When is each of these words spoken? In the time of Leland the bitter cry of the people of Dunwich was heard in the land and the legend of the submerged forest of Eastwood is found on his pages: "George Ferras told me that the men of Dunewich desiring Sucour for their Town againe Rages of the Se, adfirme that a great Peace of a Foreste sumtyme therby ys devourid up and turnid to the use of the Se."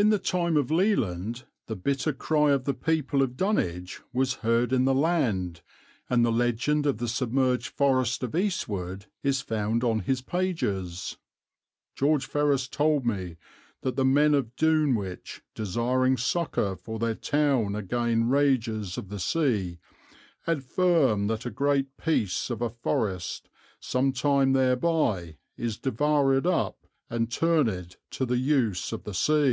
In 0.00 0.10
the 0.10 0.18
time 0.20 0.56
of 0.56 0.70
Leland 0.70 1.42
the 1.66 1.74
bitter 1.74 2.12
cry 2.12 2.52
of 2.52 2.66
the 2.66 2.72
people 2.74 3.20
of 3.20 3.36
Dunwich 3.36 4.00
was 4.12 4.34
heard 4.46 4.72
in 4.72 4.84
the 4.84 4.94
land 4.94 5.60
and 6.08 6.24
the 6.24 6.30
legend 6.30 6.86
of 6.86 6.98
the 6.98 7.08
submerged 7.08 7.66
forest 7.66 8.22
of 8.22 8.36
Eastwood 8.36 9.06
is 9.24 9.40
found 9.40 9.82
on 9.82 9.98
his 9.98 10.22
pages: 10.22 11.16
"George 11.96 12.28
Ferras 12.28 12.68
told 12.70 13.04
me 13.04 13.38
that 13.80 13.96
the 13.96 14.04
men 14.04 14.34
of 14.34 14.54
Dunewich 14.54 15.42
desiring 15.56 16.14
Sucour 16.16 16.76
for 16.78 17.00
their 17.00 17.16
Town 17.16 17.74
againe 17.74 18.28
Rages 18.30 18.98
of 18.98 19.08
the 19.08 19.18
Se, 19.18 19.80
adfirme 20.46 21.26
that 21.26 21.44
a 21.44 21.50
great 21.50 21.96
Peace 21.96 22.50
of 22.50 22.62
a 22.62 22.70
Foreste 22.70 23.48
sumtyme 23.82 24.52
therby 24.54 25.38
ys 25.58 25.76
devourid 25.76 26.46
up 26.46 26.86
and 27.10 27.32
turnid 27.32 27.96
to 28.10 28.24
the 28.24 28.36
use 28.38 28.92
of 28.92 29.02
the 29.02 29.12
Se." 29.12 29.46